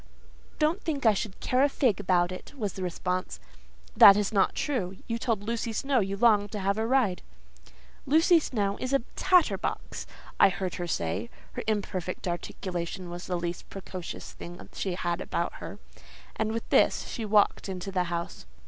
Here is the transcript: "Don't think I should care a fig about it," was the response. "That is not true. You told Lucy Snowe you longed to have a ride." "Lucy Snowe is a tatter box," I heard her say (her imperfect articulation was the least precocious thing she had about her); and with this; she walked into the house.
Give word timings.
"Don't 0.57 0.81
think 0.81 1.05
I 1.05 1.13
should 1.13 1.39
care 1.41 1.61
a 1.61 1.69
fig 1.69 1.99
about 1.99 2.31
it," 2.31 2.53
was 2.57 2.73
the 2.73 2.81
response. 2.81 3.39
"That 3.95 4.17
is 4.17 4.33
not 4.33 4.55
true. 4.55 4.97
You 5.05 5.19
told 5.19 5.43
Lucy 5.43 5.71
Snowe 5.71 5.99
you 5.99 6.17
longed 6.17 6.51
to 6.53 6.59
have 6.59 6.79
a 6.79 6.87
ride." 6.87 7.21
"Lucy 8.07 8.39
Snowe 8.39 8.77
is 8.79 8.93
a 8.93 9.03
tatter 9.15 9.59
box," 9.59 10.07
I 10.39 10.49
heard 10.49 10.73
her 10.81 10.87
say 10.87 11.29
(her 11.51 11.61
imperfect 11.67 12.27
articulation 12.27 13.11
was 13.11 13.27
the 13.27 13.37
least 13.37 13.69
precocious 13.69 14.31
thing 14.33 14.67
she 14.73 14.95
had 14.95 15.21
about 15.21 15.53
her); 15.61 15.77
and 16.35 16.51
with 16.51 16.67
this; 16.69 17.05
she 17.07 17.23
walked 17.23 17.69
into 17.69 17.91
the 17.91 18.05
house. 18.05 18.47